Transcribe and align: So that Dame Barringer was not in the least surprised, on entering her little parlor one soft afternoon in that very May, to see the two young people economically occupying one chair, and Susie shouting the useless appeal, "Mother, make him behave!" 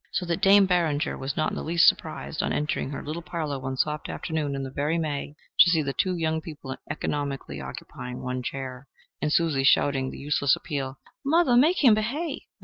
So 0.13 0.25
that 0.25 0.41
Dame 0.41 0.65
Barringer 0.65 1.15
was 1.15 1.37
not 1.37 1.51
in 1.51 1.55
the 1.55 1.63
least 1.63 1.87
surprised, 1.87 2.41
on 2.41 2.51
entering 2.51 2.89
her 2.89 3.03
little 3.03 3.21
parlor 3.21 3.59
one 3.59 3.77
soft 3.77 4.09
afternoon 4.09 4.55
in 4.55 4.63
that 4.63 4.73
very 4.73 4.97
May, 4.97 5.35
to 5.59 5.69
see 5.69 5.83
the 5.83 5.93
two 5.93 6.15
young 6.15 6.41
people 6.41 6.75
economically 6.89 7.61
occupying 7.61 8.19
one 8.23 8.41
chair, 8.41 8.87
and 9.21 9.31
Susie 9.31 9.63
shouting 9.63 10.09
the 10.09 10.17
useless 10.17 10.55
appeal, 10.55 10.97
"Mother, 11.23 11.55
make 11.55 11.83
him 11.83 11.93
behave!" 11.93 12.39